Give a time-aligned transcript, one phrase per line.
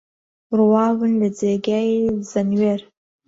[0.57, 1.91] ڕواون لە جێگای
[2.31, 2.81] زەنوێر